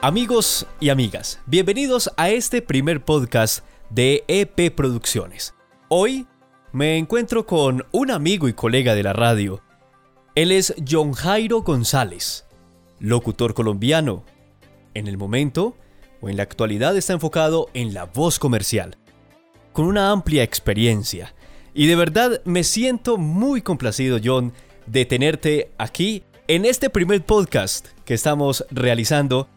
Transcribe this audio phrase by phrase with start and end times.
[0.00, 5.54] Amigos y amigas, bienvenidos a este primer podcast de EP Producciones.
[5.88, 6.28] Hoy
[6.70, 9.60] me encuentro con un amigo y colega de la radio.
[10.36, 12.46] Él es John Jairo González,
[13.00, 14.24] locutor colombiano.
[14.94, 15.76] En el momento
[16.20, 18.98] o en la actualidad está enfocado en la voz comercial,
[19.72, 21.34] con una amplia experiencia.
[21.74, 24.52] Y de verdad me siento muy complacido, John,
[24.86, 29.48] de tenerte aquí en este primer podcast que estamos realizando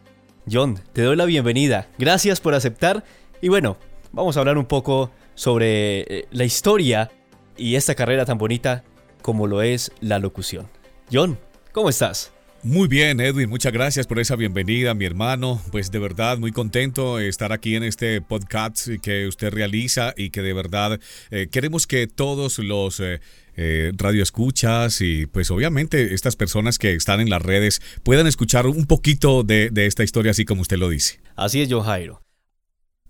[0.50, 1.88] John, te doy la bienvenida.
[1.98, 3.04] Gracias por aceptar.
[3.40, 3.76] Y bueno,
[4.12, 7.10] vamos a hablar un poco sobre eh, la historia
[7.56, 8.84] y esta carrera tan bonita
[9.22, 10.68] como lo es la locución.
[11.12, 11.38] John,
[11.72, 12.32] ¿cómo estás?
[12.64, 15.60] Muy bien, Edwin, muchas gracias por esa bienvenida, mi hermano.
[15.72, 20.42] Pues de verdad, muy contento estar aquí en este podcast que usted realiza y que
[20.42, 21.00] de verdad
[21.32, 23.20] eh, queremos que todos los eh,
[23.56, 28.86] eh, radioescuchas y pues obviamente estas personas que están en las redes puedan escuchar un
[28.86, 31.20] poquito de, esta historia así como usted lo dice.
[31.36, 32.22] Así es, John Jairo.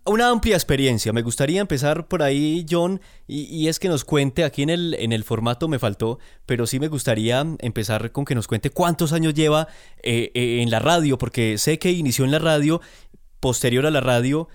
[0.05, 1.13] Una amplia experiencia.
[1.13, 5.13] Me gustaría empezar por ahí, John, y, es que nos cuente, aquí en el, en
[5.13, 9.33] el formato me faltó, pero sí me gustaría empezar con que nos cuente cuántos años
[9.33, 9.69] lleva
[10.01, 12.81] eh, eh, en la radio, porque sé que inició en la radio,
[13.39, 14.49] posterior a la radio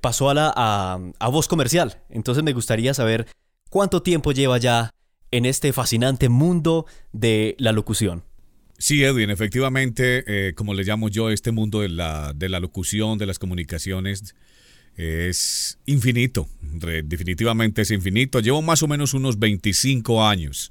[0.00, 2.00] pasó a, la, a voz comercial.
[2.08, 3.26] Entonces me gustaría saber
[3.68, 4.93] cuánto tiempo lleva ya
[5.36, 8.22] en este fascinante mundo de la locución.
[8.78, 13.18] Sí, Edwin, efectivamente, eh, como le llamo yo, este mundo de la, de la locución,
[13.18, 14.36] de las comunicaciones,
[14.96, 18.38] es infinito, definitivamente es infinito.
[18.38, 20.70] Llevo más o menos unos 25 años.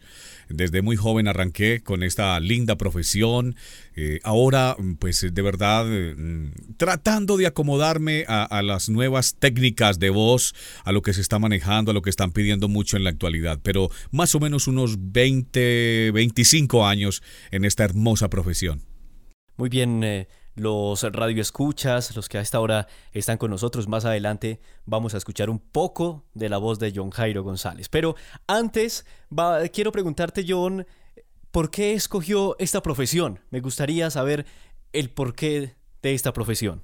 [0.55, 3.55] Desde muy joven arranqué con esta linda profesión.
[3.95, 10.53] Eh, ahora, pues de verdad, mm, tratando de acomodarme a, las nuevas técnicas de voz,
[10.83, 13.59] a lo que se está manejando, a lo que están pidiendo mucho en la actualidad.
[13.63, 18.83] Pero más o menos unos 20, 25 años en esta hermosa profesión.
[19.57, 20.03] Muy bien.
[20.03, 23.87] Eh, los radioescuchas, los que a esta hora están con nosotros.
[23.87, 27.89] Más adelante vamos a escuchar un poco de la voz de John Jairo González.
[27.89, 28.15] Pero
[28.47, 29.05] antes,
[29.71, 30.85] quiero preguntarte, John,
[31.51, 33.39] ¿por qué escogió esta profesión?
[33.49, 34.45] Me gustaría saber
[34.91, 36.83] el porqué de esta profesión.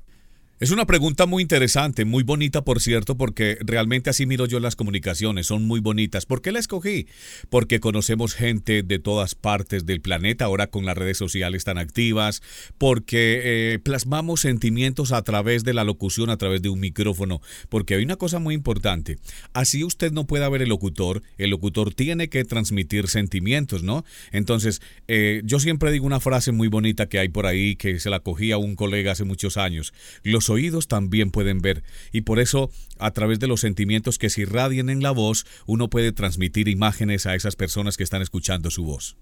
[0.61, 4.75] Es una pregunta muy interesante, muy bonita, por cierto, porque realmente así miro yo las
[4.75, 6.25] comunicaciones, son muy bonitas.
[6.25, 7.07] ¿Por qué la escogí?
[7.49, 12.41] Porque conocemos gente de todas partes del planeta, ahora con las redes sociales tan activas,
[12.77, 17.95] porque eh, plasmamos sentimientos a través de la locución, a través de un micrófono, porque
[17.95, 19.17] hay una cosa muy importante.
[19.53, 24.03] Así usted no puede ver el locutor, el locutor tiene que transmitir sentimientos, ¿no?
[24.33, 28.09] Entonces, eh, yo siempre digo una frase muy bonita que hay por ahí, que se
[28.09, 29.93] la cogí a un colega hace muchos años.
[30.23, 34.41] Los oídos también pueden ver y por eso a través de los sentimientos que se
[34.41, 38.83] irradian en la voz uno puede transmitir imágenes a esas personas que están escuchando su
[38.83, 39.17] voz.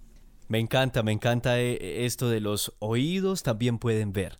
[0.47, 4.39] Me encanta, me encanta eh, esto de los oídos también pueden ver.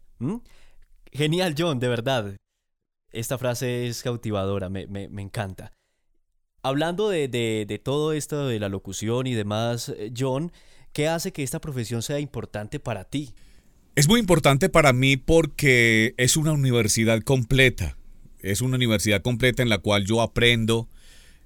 [1.11, 2.37] Genial, John, de verdad.
[3.11, 4.83] Esta frase es cautivadora, me,
[5.21, 5.71] encanta.
[6.61, 10.51] Hablando de, todo esto de la locución y demás, eh, John,
[10.93, 13.33] ¿qué hace que esta profesión sea importante para ti?
[13.97, 17.97] Es muy importante para mí porque es una universidad completa.
[18.41, 20.87] Es una universidad completa en la cual yo aprendo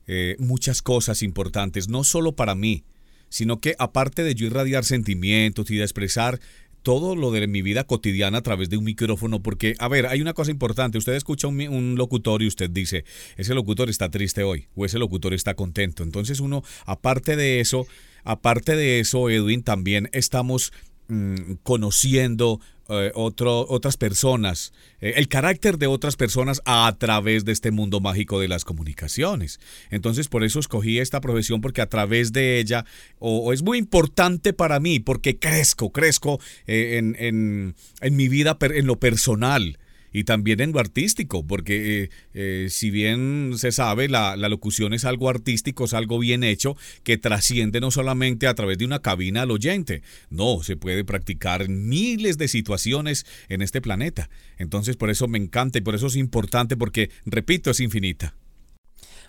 [0.05, 2.83] eh, muchas cosas importantes, no solo para mí,
[3.29, 6.41] sino que aparte de yo irradiar sentimientos y de expresar
[6.83, 10.19] todo lo de mi vida cotidiana a través de un micrófono, porque, a ver, hay
[10.19, 13.05] una cosa importante, usted escucha un, un, locutor y usted dice,
[13.37, 16.03] ese locutor está triste hoy o ese locutor está contento.
[16.03, 17.87] Entonces uno, aparte de eso,
[18.25, 20.73] aparte de eso, Edwin, también estamos
[21.13, 27.71] Mm, conociendo eh, otras personas, eh, el carácter de otras personas a través de este
[27.71, 29.59] mundo mágico de las comunicaciones.
[29.89, 32.85] Entonces por eso escogí esta profesión porque a través de ella,
[33.19, 38.57] o, es muy importante para mí, porque crezco, crezco eh, en, en, en mi vida,
[38.61, 39.79] en lo personal
[40.11, 45.05] y también en lo artístico, porque eh, eh, si bien se sabe, la, locución es
[45.05, 49.43] algo artístico, es algo bien hecho, que trasciende no solamente a través de una cabina
[49.43, 54.29] al oyente, no, se puede practicar miles de situaciones en este planeta.
[54.57, 58.35] Entonces por eso me encanta y por eso es importante, porque, repito, es infinita.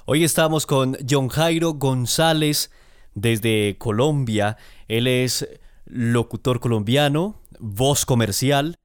[0.04, 2.72] Hoy estamos con John Jairo González
[3.14, 4.56] desde Colombia.
[4.88, 5.46] Él es
[5.86, 8.76] locutor colombiano, voz comercial,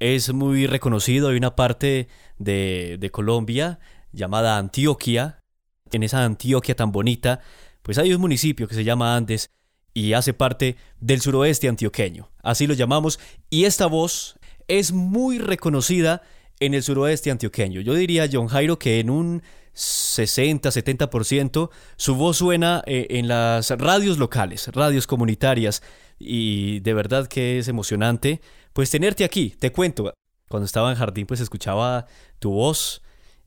[0.00, 1.28] es muy reconocido.
[1.28, 2.08] Hay una parte
[2.38, 3.78] de, Colombia
[4.12, 5.42] llamada Antioquia.
[5.90, 7.40] En esa Antioquia tan bonita,
[7.82, 9.50] pues hay un municipio que se llama Andes
[9.94, 12.30] y hace parte del suroeste antioqueño.
[12.42, 13.18] Así lo llamamos.
[13.48, 16.22] Y esta voz es muy reconocida
[16.60, 17.80] en el suroeste antioqueño.
[17.80, 19.42] Yo diría, John Jairo, que en un
[19.74, 25.82] 60-70% su voz suena eh, en las radios locales, radios comunitarias.
[26.18, 28.40] Y de verdad que es emocionante
[28.78, 30.14] pues tenerte aquí, te cuento.
[30.48, 32.06] cuando estaba en jardín, pues escuchaba
[32.38, 33.02] tu voz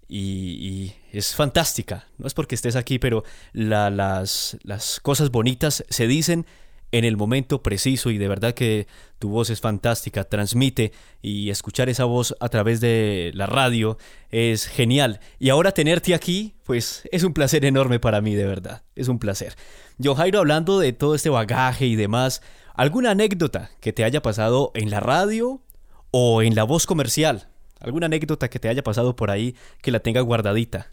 [0.09, 2.09] y, es fantástica.
[2.17, 3.23] No es porque estés aquí, pero
[3.53, 6.45] las, las cosas bonitas se dicen
[6.91, 8.87] en el momento preciso y de verdad que
[9.19, 10.91] tu voz es fantástica, transmite
[11.21, 13.97] y escuchar esa voz a través de la radio
[14.31, 15.21] es genial.
[15.39, 19.17] Y ahora tenerte aquí, pues es un placer enorme para mí, de verdad, es un
[19.17, 19.55] placer.
[19.97, 22.41] Yo, Jairo, hablando de todo este bagaje y demás,
[22.81, 25.61] ¿alguna anécdota que te haya pasado en la radio
[26.09, 27.47] o en la voz comercial?
[27.79, 30.91] ¿Alguna anécdota que te haya pasado por ahí que la tenga guardadita?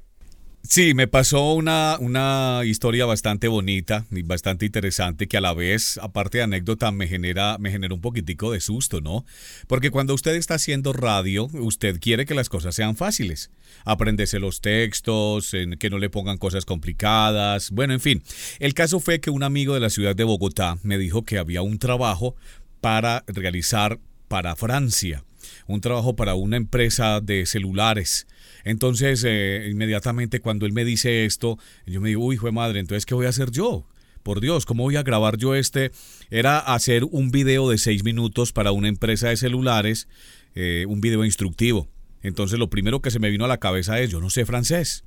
[0.70, 5.98] Sí, me pasó una, una historia bastante bonita y bastante interesante que a la vez,
[6.02, 9.24] aparte de anécdota, me genera, me genera un poquitico de susto, ¿no?
[9.66, 13.50] Porque cuando usted está haciendo radio, usted quiere que las cosas sean fáciles.
[13.86, 17.70] Aprendese los textos, que no le pongan cosas complicadas.
[17.70, 18.22] Bueno, en fin.
[18.58, 21.62] El caso fue que un amigo de la ciudad de Bogotá me dijo que había
[21.62, 22.36] un trabajo
[22.82, 25.24] para realizar para Francia
[25.66, 28.26] un trabajo para una empresa de celulares.
[28.68, 33.06] Entonces, eh, inmediatamente cuando él me dice esto, yo me digo, uy, hijo madre, entonces,
[33.06, 33.86] ¿qué voy a hacer yo?
[34.22, 35.90] Por Dios, ¿cómo voy a grabar yo este?
[36.28, 40.06] Era hacer un video de seis minutos para una empresa de celulares,
[40.54, 41.88] eh, un video instructivo.
[42.20, 45.02] Entonces, lo primero que se me vino a la cabeza es, yo no sé francés.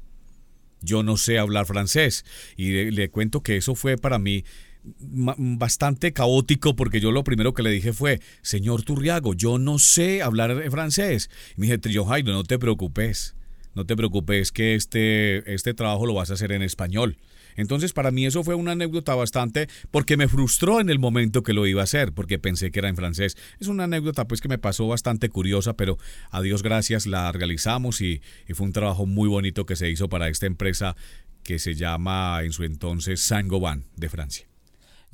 [0.81, 2.25] Yo no sé hablar francés.
[2.57, 4.43] Y le cuento que eso fue para mí
[4.83, 10.23] bastante caótico porque yo lo primero que le dije fue, señor Turriago, yo no sé
[10.23, 11.29] hablar francés.
[11.55, 13.35] Y me dije, Trillo Jairo, no te preocupes,
[13.73, 17.17] no te preocupes que este, este trabajo lo vas a hacer en español.
[17.55, 21.53] Entonces para mí eso fue una anécdota bastante porque me frustró en el momento que
[21.53, 23.37] lo iba a hacer porque pensé que era en francés.
[23.59, 25.97] Es una anécdota pues que me pasó bastante curiosa pero
[26.29, 30.07] a Dios gracias la realizamos y, y fue un trabajo muy bonito que se hizo
[30.07, 30.95] para esta empresa
[31.43, 34.47] que se llama en su entonces Saint-Gobain de Francia.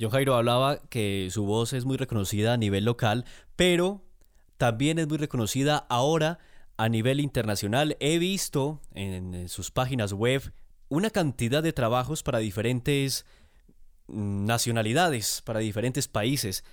[0.00, 3.24] John Jairo hablaba que su voz es muy reconocida a nivel local,
[3.56, 4.04] pero
[4.56, 6.38] también es muy reconocida ahora
[6.78, 7.96] a nivel internacional.
[8.00, 10.52] He visto en sus páginas web
[10.88, 13.26] una cantidad de trabajos para diferentes
[14.06, 16.64] nacionalidades, para diferentes países.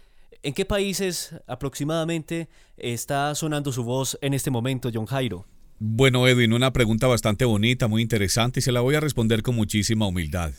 [0.44, 2.48] ¿En qué países aproximadamente
[2.78, 5.46] está sonando su voz en este momento, John Jairo?
[5.80, 9.56] Bueno, Edwin, una pregunta bastante bonita, muy interesante y se la voy a responder con
[9.56, 10.54] muchísima humildad.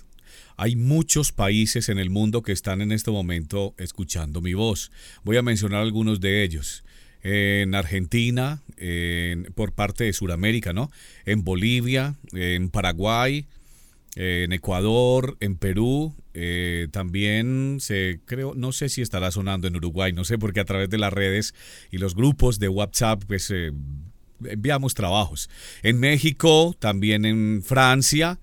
[0.59, 4.91] Hay muchos países en el mundo que están en este momento escuchando mi voz.
[5.23, 6.83] Voy a mencionar algunos de ellos.
[7.29, 8.63] En Argentina,
[9.57, 10.93] por parte de Sudamérica, ¿no?
[11.25, 13.47] En Bolivia, en Paraguay,
[14.17, 20.13] en Ecuador, en Perú, eh, también se creo, no sé si estará sonando en Uruguay,
[20.13, 21.55] no sé, porque a través de las redes
[21.91, 23.73] y los grupos de WhatsApp, pues eh,
[24.45, 25.51] enviamos trabajos.
[25.83, 28.39] En México, también en Francia,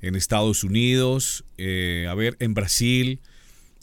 [0.00, 3.20] en Estados Unidos, eh, a ver, en Brasil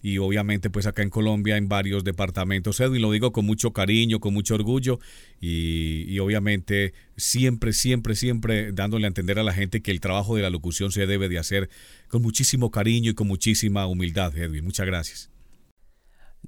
[0.01, 2.79] y obviamente pues acá en Colombia en varios departamentos.
[2.79, 4.99] Edwin, lo digo con mucho cariño, con mucho orgullo
[5.41, 10.41] y, obviamente siempre, siempre, siempre dándole a entender a la gente que el trabajo de
[10.41, 11.69] la locución se debe de hacer
[12.07, 14.63] con muchísimo cariño y con muchísima humildad, Edwin.
[14.63, 15.29] Muchas gracias.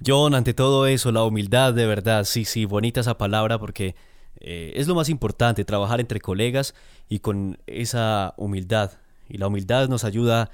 [0.06, 3.96] John, ante todo eso, la humildad de verdad, sí, sí, bonita esa palabra porque
[4.40, 6.74] eh, es lo más importante, trabajar entre colegas
[7.10, 8.92] y con esa humildad
[9.32, 10.52] y la humildad nos ayuda a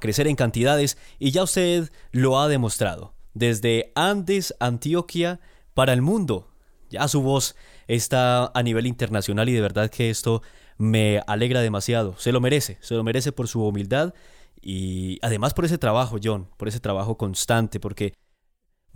[0.00, 3.14] crecer en cantidades y ya usted lo ha demostrado.
[3.34, 5.40] Desde Andes, Antioquia,
[5.74, 6.48] para el mundo.
[6.90, 7.56] Ya su voz
[7.88, 10.42] está a nivel internacional y de verdad que esto
[10.78, 12.14] me alegra demasiado.
[12.18, 14.14] Se lo merece, se lo merece por su humildad
[14.60, 18.14] y además por ese trabajo, John, por ese trabajo constante, porque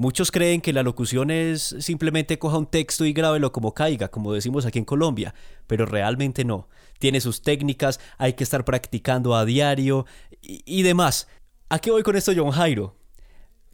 [0.01, 4.33] Muchos creen que la locución es simplemente coja un texto y grábelo como caiga, como
[4.33, 5.35] decimos aquí en Colombia,
[5.67, 6.69] pero realmente no.
[7.01, 10.07] Tiene sus técnicas, hay que estar practicando a diario
[10.41, 11.27] y, demás.
[11.69, 12.95] ¿A qué voy con esto, John Jairo?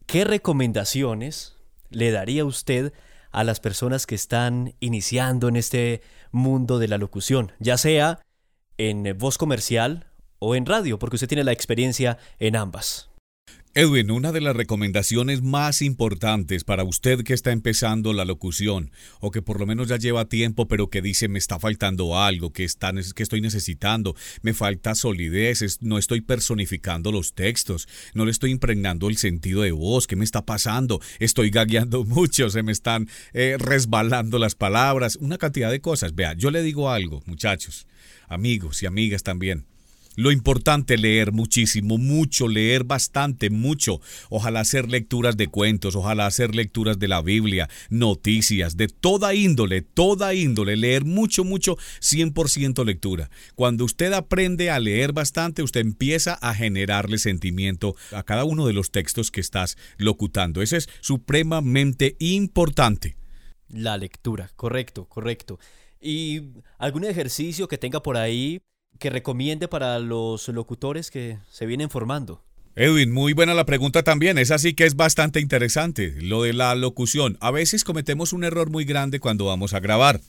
[0.06, 1.58] ¿Qué recomendaciones
[1.90, 2.94] le daría usted
[3.30, 6.00] a las personas que están iniciando en este
[6.32, 8.20] mundo de la locución, ya sea
[8.78, 10.06] en voz comercial
[10.38, 13.10] o en radio, porque usted tiene la experiencia en ambas?
[13.76, 19.32] Edwin, una de las recomendaciones más importantes para usted que está empezando la locución o
[19.32, 22.62] que por lo menos ya lleva tiempo pero que dice me está faltando algo, que,
[22.62, 28.52] está, que estoy necesitando, me falta solidez, no estoy personificando los textos, no le estoy
[28.52, 31.00] impregnando el sentido de voz, ¿qué me está pasando?
[31.18, 36.14] Estoy gagueando mucho, se me están eh, resbalando las palabras, una cantidad de cosas.
[36.14, 37.88] Vea, yo le digo algo, muchachos,
[38.28, 39.66] amigos y amigas también.
[40.16, 44.00] Lo importante leer muchísimo, mucho, leer bastante, mucho.
[44.30, 49.82] Ojalá hacer lecturas de cuentos, ojalá hacer lecturas de la Biblia, noticias, de toda índole,
[49.82, 53.30] toda índole, leer mucho, mucho, 100% lectura.
[53.56, 58.72] Cuando usted aprende a leer bastante, usted empieza a generarle sentimiento a cada uno de
[58.72, 60.62] los textos que estás locutando.
[60.62, 63.16] Eso es supremamente importante.
[63.68, 65.58] La lectura, correcto, correcto.
[66.00, 66.42] ¿Y
[66.78, 68.60] algún ejercicio que tenga por ahí
[68.98, 72.42] que recomiende para los locutores que se vienen formando?
[72.76, 74.36] Edwin, muy buena la pregunta también.
[74.38, 77.38] Es así que es bastante interesante lo de la locución.
[77.40, 80.20] A veces cometemos un error muy grande cuando vamos a grabar.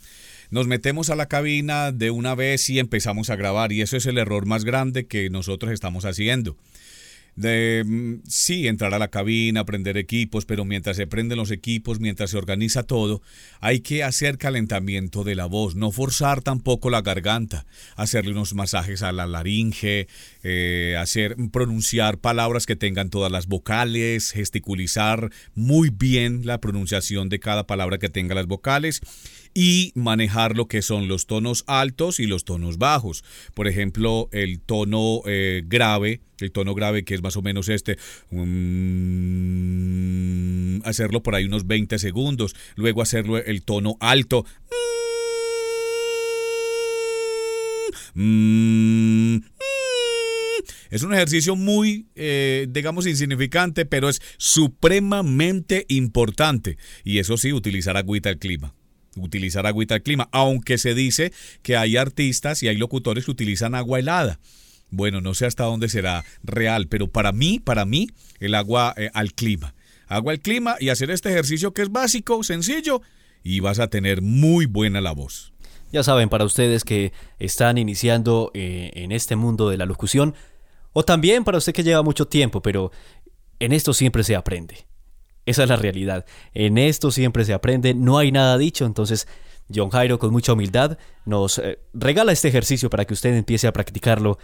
[0.51, 4.05] Nos metemos a la cabina de una vez y empezamos a grabar y eso es
[4.05, 6.55] el error más grande que nosotros estamos haciendo
[7.35, 11.99] de mm, sí entrar a la cabina, prender equipos, pero mientras se prenden los equipos,
[11.99, 13.21] mientras se organiza todo,
[13.59, 17.65] hay que hacer calentamiento de la voz, no forzar tampoco la garganta,
[17.95, 20.07] hacerle unos masajes a la laringe,
[20.43, 27.39] eh, hacer pronunciar palabras que tengan todas las vocales, gesticulizar muy bien la pronunciación de
[27.39, 29.01] cada palabra que tenga las vocales
[29.57, 33.23] y manejar lo que son los tonos altos y los tonos bajos.
[33.55, 37.97] Por ejemplo, el tono eh, grave, el tono grave que es más o menos este,
[38.31, 39.55] mm,
[40.83, 44.45] hacerlo por ahí unos 20 segundos, luego hacerlo el tono alto.
[50.89, 56.77] Es un ejercicio muy, eh, digamos, insignificante, pero es supremamente importante.
[57.05, 58.73] Y eso sí, utilizar agüita al clima
[59.15, 61.31] utilizar agüita al clima, aunque se dice
[61.61, 64.39] que hay artistas y hay locutores que utilizan agua helada.
[64.91, 69.09] Bueno, no sé hasta dónde será real, pero para mí, para mí, el agua eh,
[69.13, 69.73] al clima.
[70.07, 73.01] Agua al clima y hacer este ejercicio que es básico, sencillo,
[73.43, 75.53] y vas a tener muy buena la voz.
[75.91, 80.35] Ya saben, para ustedes que están iniciando eh, en este mundo de la locución,
[80.93, 82.91] o también para usted que lleva mucho tiempo, pero
[83.59, 84.85] en esto siempre se aprende.
[85.45, 86.25] Esa es la realidad.
[86.53, 89.27] En esto siempre se aprende, no hay nada dicho, entonces
[89.73, 93.73] John Jairo con mucha humildad nos eh, regala este ejercicio para que usted empiece a
[93.73, 94.37] practicarlo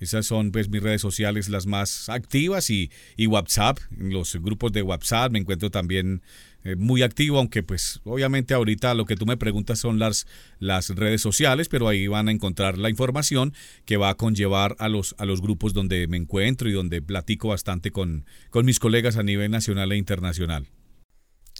[0.00, 3.78] Esas son pues mis redes sociales las más activas y, y WhatsApp.
[3.96, 6.22] Los grupos de WhatsApp me encuentro también
[6.64, 10.26] eh, muy activo, aunque pues obviamente ahorita lo que tú me preguntas son las,
[10.58, 13.54] las redes sociales, pero ahí van a encontrar la información
[13.84, 17.48] que va a conllevar a los, a los grupos donde me encuentro y donde platico
[17.48, 20.68] bastante con, con mis colegas a nivel nacional e internacional.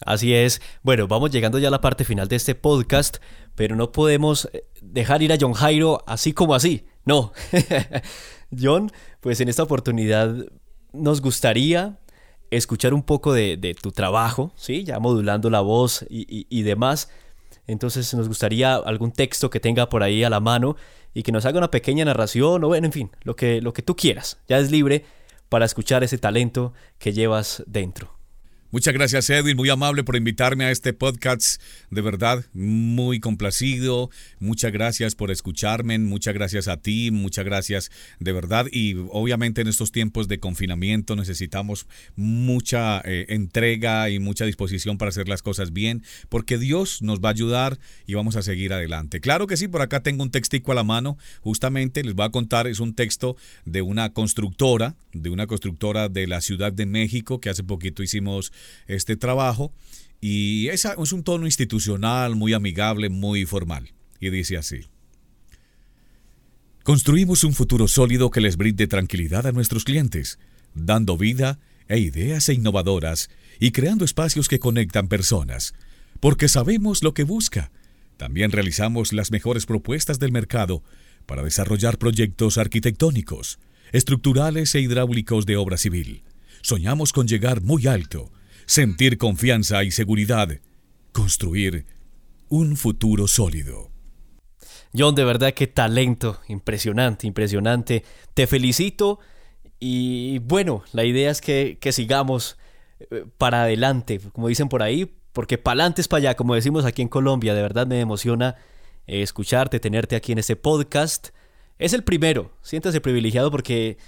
[0.05, 0.63] Así es.
[0.83, 3.19] Bueno, vamos llegando ya a la parte final de este podcast,
[3.55, 6.87] pero no podemos eh, dejar ir a John Jairo así como así.
[7.05, 7.33] No.
[8.59, 8.91] John,
[9.21, 10.35] pues en esta oportunidad
[10.93, 11.99] nos gustaría
[12.51, 14.85] escuchar un poco de, tu trabajo, ¿sí?
[14.85, 17.11] Ya modulando la voz y, demás.
[17.67, 20.77] Entonces nos gustaría algún texto que tenga por ahí a la mano
[21.15, 23.83] y que nos haga una pequeña narración o bueno, en fin, lo que, lo que
[23.83, 24.39] tú quieras.
[24.49, 25.05] Ya es libre
[25.49, 28.20] para escuchar ese talento que llevas dentro.
[28.73, 31.61] Muchas gracias Edwin, muy amable por invitarme a este podcast,
[31.91, 38.31] de verdad, muy complacido, muchas gracias por escucharme, muchas gracias a ti, muchas gracias de
[38.33, 38.67] verdad.
[38.71, 45.09] Y obviamente en estos tiempos de confinamiento necesitamos mucha eh, entrega y mucha disposición para
[45.09, 49.21] hacer las cosas bien, porque Dios nos va a ayudar y vamos a seguir adelante.
[49.21, 52.31] Claro que sí, por acá tengo un textico a la mano, justamente les voy a
[52.31, 57.41] contar, es un texto de una constructora, de una constructora de la Ciudad de México
[57.41, 58.53] que hace poquito hicimos
[58.87, 59.73] este trabajo
[60.21, 63.93] y es, es un tono institucional, muy amigable, muy formal.
[64.21, 64.87] Y dice así.
[66.83, 70.39] Construimos un futuro sólido que les brinde tranquilidad a nuestros clientes,
[70.75, 75.75] dando vida e ideas e innovadoras y creando espacios que conectan personas,
[76.21, 77.71] porque sabemos lo que busca.
[78.17, 80.83] También realizamos las mejores propuestas del mercado
[81.27, 83.59] para desarrollar proyectos arquitectónicos,
[83.93, 86.23] estructurales e hidráulicos de obra civil.
[86.63, 88.31] Soñamos con llegar muy alto
[88.71, 90.49] sentir confianza y seguridad,
[91.11, 91.87] construir
[92.49, 93.91] un futuro sólido.
[94.97, 98.05] John, de verdad qué talento, impresionante, impresionante.
[98.33, 99.19] Te felicito
[99.81, 102.59] y bueno, la idea es que, sigamos
[103.01, 106.85] eh, para adelante, como dicen por ahí, porque para adelante es para allá, como decimos
[106.85, 108.55] aquí en Colombia, de verdad me emociona
[109.09, 111.31] eh, escucharte, tenerte aquí en este podcast.
[111.81, 113.99] Es el primero, siéntase privilegiado porque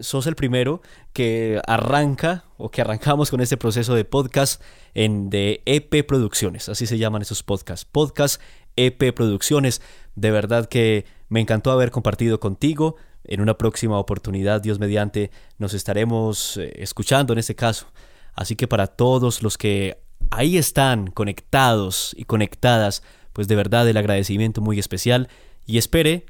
[0.00, 4.62] sos el primero que arranca o que arrancamos con este proceso de podcast
[4.94, 8.40] en de EP Producciones, así se llaman esos podcasts, podcast
[8.76, 9.82] EP Producciones.
[10.14, 15.74] De verdad que me encantó haber compartido contigo, en una próxima oportunidad, Dios mediante, nos
[15.74, 17.86] estaremos eh, escuchando en este caso.
[18.34, 23.02] Así que para todos los que ahí están conectados y conectadas,
[23.32, 25.28] pues de verdad el agradecimiento muy especial
[25.66, 26.26] y espere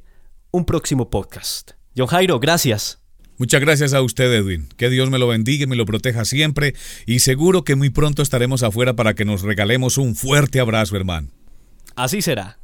[0.50, 1.72] un próximo podcast.
[1.96, 3.01] John Jairo, gracias.
[3.42, 4.68] Muchas gracias a usted, Edwin.
[4.76, 6.76] Que Dios me lo bendiga y me lo proteja siempre.
[7.06, 11.26] Y seguro que muy pronto estaremos afuera para que nos regalemos un fuerte abrazo, hermano.
[11.96, 12.61] Así será.